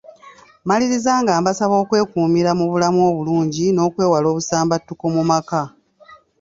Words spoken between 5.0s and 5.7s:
mu maka.